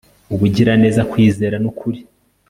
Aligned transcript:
ubugiraneza, 0.33 1.01
kwizera, 1.11 1.55
nukuri 1.63 1.99